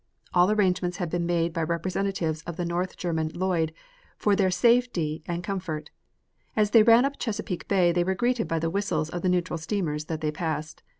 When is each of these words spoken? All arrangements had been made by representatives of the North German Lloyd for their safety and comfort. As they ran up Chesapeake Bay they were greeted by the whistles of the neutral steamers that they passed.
All 0.33 0.49
arrangements 0.49 0.97
had 0.97 1.11
been 1.11 1.27
made 1.27 1.53
by 1.53 1.61
representatives 1.61 2.41
of 2.47 2.57
the 2.57 2.65
North 2.65 2.97
German 2.97 3.29
Lloyd 3.35 3.71
for 4.17 4.35
their 4.35 4.49
safety 4.49 5.21
and 5.27 5.43
comfort. 5.43 5.91
As 6.55 6.71
they 6.71 6.81
ran 6.81 7.05
up 7.05 7.19
Chesapeake 7.19 7.67
Bay 7.67 7.91
they 7.91 8.03
were 8.03 8.15
greeted 8.15 8.47
by 8.47 8.57
the 8.57 8.71
whistles 8.71 9.11
of 9.11 9.21
the 9.21 9.29
neutral 9.29 9.59
steamers 9.59 10.05
that 10.05 10.21
they 10.21 10.31
passed. 10.31 10.81